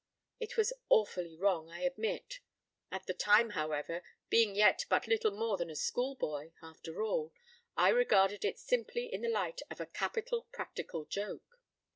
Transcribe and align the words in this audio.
It 0.39 0.57
was 0.57 0.73
awfully 0.89 1.35
wrong, 1.35 1.69
I 1.69 1.81
admit. 1.81 2.39
At 2.91 3.05
the 3.05 3.13
time, 3.13 3.51
however, 3.51 4.01
being 4.29 4.55
yet 4.55 4.83
but 4.89 5.05
little 5.05 5.29
more 5.29 5.57
than 5.57 5.69
a 5.69 5.75
schoolboy, 5.75 6.53
after 6.59 7.03
all, 7.03 7.31
I 7.77 7.89
regarded 7.89 8.43
it 8.43 8.57
simply 8.57 9.05
in 9.13 9.21
the 9.21 9.29
light 9.29 9.61
of 9.69 9.79
a 9.79 9.85
capital 9.85 10.47
practical 10.53 11.05
joke. 11.05 11.59